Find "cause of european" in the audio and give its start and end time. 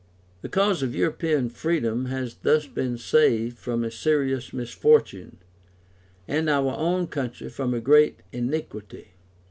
0.49-1.51